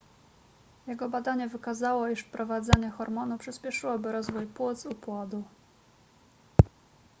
[0.87, 5.43] jego badanie wykazało iż wprowadzenie hormonu przyspieszyłoby rozwój płuc u płodu